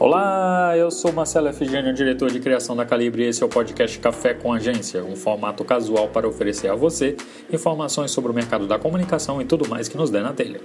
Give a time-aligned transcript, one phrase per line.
[0.00, 3.98] Olá, eu sou Marcelo Efigênio, diretor de criação da Calibre e esse é o podcast
[3.98, 7.16] Café com Agência, um formato casual para oferecer a você
[7.52, 10.60] informações sobre o mercado da comunicação e tudo mais que nos der na telha.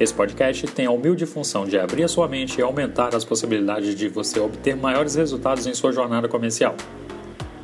[0.00, 3.94] Esse podcast tem a humilde função de abrir a sua mente e aumentar as possibilidades
[3.94, 6.74] de você obter maiores resultados em sua jornada comercial.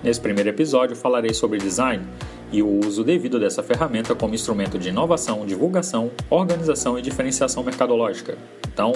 [0.05, 2.07] Nesse primeiro episódio falarei sobre design
[2.53, 8.37] e o uso devido dessa ferramenta como instrumento de inovação, divulgação, organização e diferenciação mercadológica.
[8.71, 8.93] Então,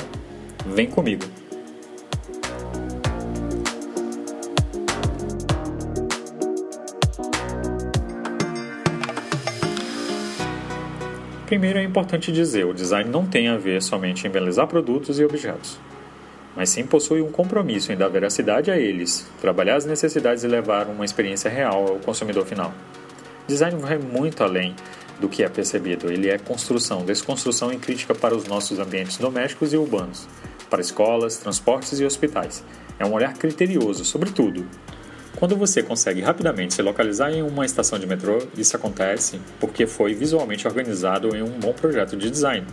[0.66, 1.24] vem comigo!
[11.46, 15.24] Primeiro é importante dizer, o design não tem a ver somente em embelezar produtos e
[15.24, 15.78] objetos,
[16.56, 20.88] mas sim possui um compromisso em dar veracidade a eles, trabalhar as necessidades e levar
[20.88, 22.74] uma experiência real ao consumidor final.
[23.46, 24.74] Design vai muito além
[25.20, 29.72] do que é percebido, ele é construção, desconstrução e crítica para os nossos ambientes domésticos
[29.72, 30.26] e urbanos,
[30.68, 32.64] para escolas, transportes e hospitais.
[32.98, 34.66] É um olhar criterioso sobre tudo,
[35.36, 40.14] quando você consegue rapidamente se localizar em uma estação de metrô, isso acontece porque foi
[40.14, 42.66] visualmente organizado em um bom projeto de design.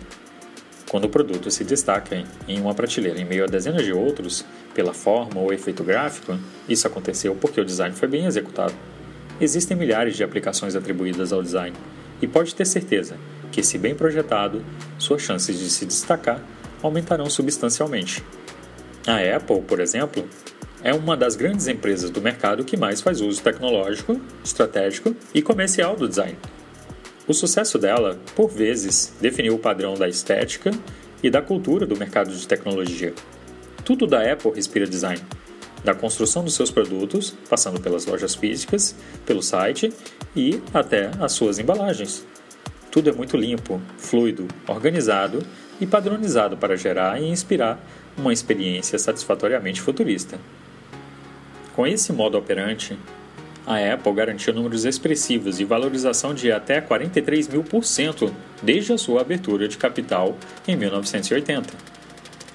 [0.89, 4.93] Quando o produto se destaca em uma prateleira em meio a dezenas de outros, pela
[4.93, 6.37] forma ou efeito gráfico,
[6.69, 8.73] isso aconteceu porque o design foi bem executado.
[9.41, 11.75] Existem milhares de aplicações atribuídas ao design,
[12.21, 13.17] e pode ter certeza
[13.51, 14.63] que, se bem projetado,
[14.97, 16.41] suas chances de se destacar
[16.81, 18.23] aumentarão substancialmente.
[19.05, 20.25] A Apple, por exemplo,
[20.83, 25.95] é uma das grandes empresas do mercado que mais faz uso tecnológico, estratégico e comercial
[25.95, 26.37] do design.
[27.25, 30.71] O sucesso dela, por vezes, definiu o padrão da estética
[31.23, 33.13] e da cultura do mercado de tecnologia.
[33.85, 35.21] Tudo da Apple respira design,
[35.85, 38.93] da construção dos seus produtos, passando pelas lojas físicas,
[39.25, 39.93] pelo site
[40.35, 42.25] e até as suas embalagens.
[42.91, 45.41] Tudo é muito limpo, fluido, organizado
[45.79, 47.81] e padronizado para gerar e inspirar
[48.17, 50.37] uma experiência satisfatoriamente futurista.
[51.75, 52.97] Com esse modo operante,
[53.65, 58.97] a Apple garantiu números expressivos e valorização de até 43 mil por cento desde a
[58.97, 61.73] sua abertura de capital em 1980.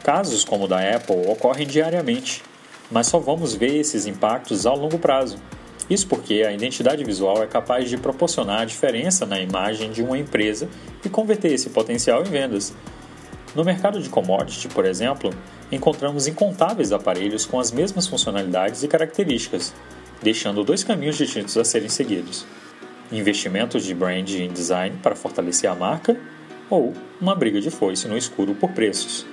[0.05, 2.43] Casos como o da Apple ocorrem diariamente,
[2.91, 5.39] mas só vamos ver esses impactos ao longo prazo.
[5.91, 10.19] Isso porque a identidade visual é capaz de proporcionar a diferença na imagem de uma
[10.19, 10.69] empresa
[11.05, 12.75] e converter esse potencial em vendas.
[13.55, 15.31] No mercado de commodity, por exemplo,
[15.73, 19.75] encontramos incontáveis aparelhos com as mesmas funcionalidades e características,
[20.23, 22.47] deixando dois caminhos distintos a serem seguidos:
[23.11, 26.17] investimentos de brand em design para fortalecer a marca
[26.71, 29.27] ou uma briga de foice no escuro por preços.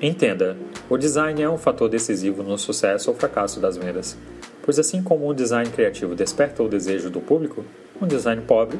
[0.00, 0.56] Entenda,
[0.92, 4.16] o design é um fator decisivo no sucesso ou fracasso das vendas
[4.62, 7.64] pois assim como um design criativo desperta o desejo do público,
[8.00, 8.78] um design pobre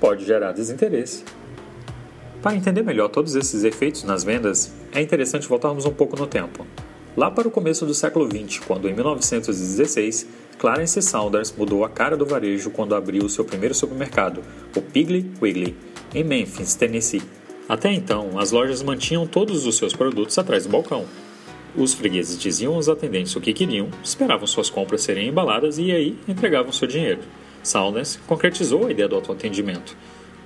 [0.00, 1.24] pode gerar desinteresse.
[2.40, 6.66] Para entender melhor todos esses efeitos nas vendas, é interessante voltarmos um pouco no tempo.
[7.16, 10.26] Lá para o começo do século XX, quando em 1916,
[10.58, 14.42] Clarence Saunders mudou a cara do varejo quando abriu seu primeiro supermercado,
[14.76, 15.76] o Piggly Wiggly,
[16.14, 17.22] em Memphis, Tennessee.
[17.68, 21.06] Até então, as lojas mantinham todos os seus produtos atrás do balcão,
[21.76, 26.16] os fregueses diziam aos atendentes o que queriam, esperavam suas compras serem embaladas e aí
[26.28, 27.20] entregavam seu dinheiro.
[27.62, 29.96] Saunders concretizou a ideia do autoatendimento.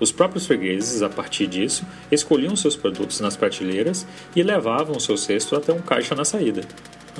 [0.00, 5.56] Os próprios fregueses, a partir disso, escolhiam seus produtos nas prateleiras e levavam seu cesto
[5.56, 6.62] até um caixa na saída.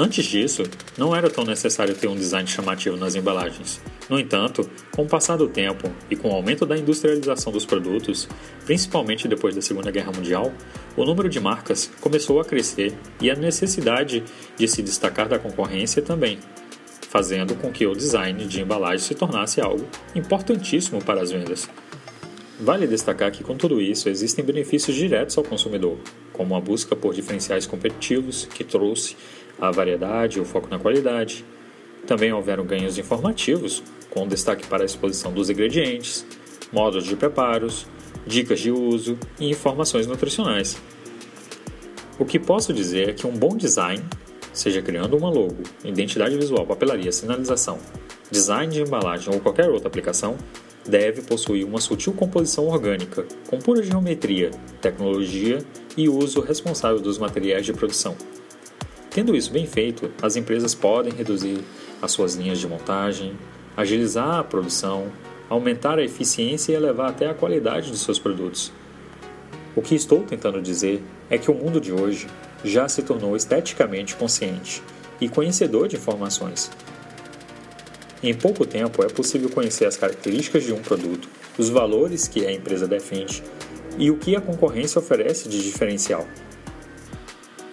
[0.00, 0.62] Antes disso,
[0.96, 3.80] não era tão necessário ter um design chamativo nas embalagens.
[4.08, 8.28] No entanto, com o passar do tempo e com o aumento da industrialização dos produtos,
[8.64, 10.52] principalmente depois da Segunda Guerra Mundial,
[10.96, 14.22] o número de marcas começou a crescer e a necessidade
[14.56, 16.38] de se destacar da concorrência também,
[17.10, 19.84] fazendo com que o design de embalagem se tornasse algo
[20.14, 21.68] importantíssimo para as vendas.
[22.60, 25.96] Vale destacar que, com tudo isso, existem benefícios diretos ao consumidor,
[26.32, 29.16] como a busca por diferenciais competitivos, que trouxe
[29.60, 31.44] a variedade e o foco na qualidade.
[32.06, 36.24] Também houveram ganhos informativos, com destaque para a exposição dos ingredientes,
[36.72, 37.86] modos de preparos,
[38.26, 40.76] dicas de uso e informações nutricionais.
[42.18, 44.02] O que posso dizer é que um bom design,
[44.52, 47.78] seja criando uma logo, identidade visual, papelaria, sinalização,
[48.30, 50.36] design de embalagem ou qualquer outra aplicação,
[50.86, 54.50] deve possuir uma sutil composição orgânica, com pura geometria,
[54.80, 55.58] tecnologia
[55.96, 58.16] e uso responsável dos materiais de produção.
[59.10, 61.58] Tendo isso bem feito, as empresas podem reduzir
[62.00, 63.36] as suas linhas de montagem,
[63.76, 65.10] agilizar a produção,
[65.48, 68.72] aumentar a eficiência e elevar até a qualidade dos seus produtos.
[69.74, 72.26] O que estou tentando dizer é que o mundo de hoje
[72.64, 74.82] já se tornou esteticamente consciente
[75.20, 76.70] e conhecedor de informações.
[78.22, 82.52] Em pouco tempo é possível conhecer as características de um produto, os valores que a
[82.52, 83.42] empresa defende
[83.96, 86.26] e o que a concorrência oferece de diferencial.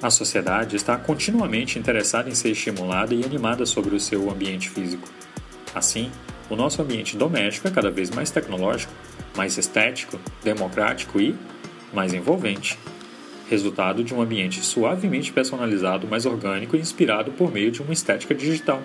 [0.06, 5.10] A sociedade está continuamente interessada em ser estimulada e animada sobre o seu ambiente físico.
[5.74, 6.12] Assim,
[6.48, 8.94] o nosso ambiente doméstico é cada vez mais tecnológico,
[9.36, 11.36] mais estético, democrático e
[11.92, 12.78] mais envolvente.
[13.50, 18.36] Resultado de um ambiente suavemente personalizado, mais orgânico e inspirado por meio de uma estética
[18.36, 18.84] digital.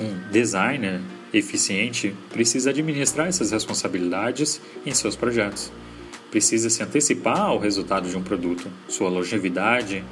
[0.00, 1.00] Um designer
[1.32, 5.70] eficiente precisa administrar essas responsabilidades em seus projetos.
[6.32, 10.02] Precisa se antecipar ao resultado de um produto, sua longevidade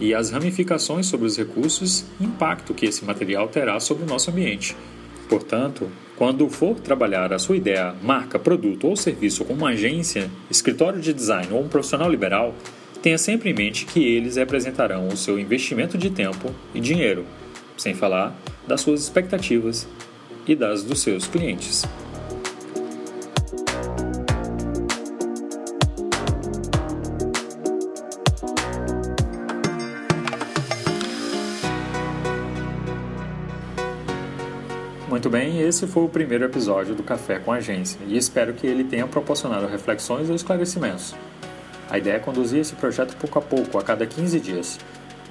[0.00, 4.32] e as ramificações sobre os recursos e impacto que esse material terá sobre o nosso
[4.32, 4.76] ambiente.
[5.28, 11.00] Portanto, quando for trabalhar a sua ideia, marca, produto ou serviço com uma agência, escritório
[11.00, 12.52] de design ou um profissional liberal,
[13.00, 17.24] tenha sempre em mente que eles representarão o seu investimento de tempo e dinheiro,
[17.76, 18.36] sem falar
[18.66, 19.86] das suas expectativas
[20.48, 21.84] e das dos seus clientes.
[35.10, 38.64] Muito bem, esse foi o primeiro episódio do Café com a Agência e espero que
[38.64, 41.16] ele tenha proporcionado reflexões e esclarecimentos.
[41.90, 44.78] A ideia é conduzir esse projeto pouco a pouco, a cada 15 dias,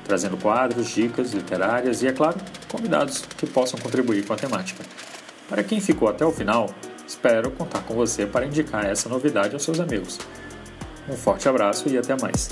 [0.03, 2.35] trazendo quadros, dicas literárias e, é claro,
[2.69, 4.83] convidados que possam contribuir com a temática.
[5.47, 6.69] Para quem ficou até o final,
[7.07, 10.19] espero contar com você para indicar essa novidade aos seus amigos.
[11.07, 12.49] Um forte abraço e até mais!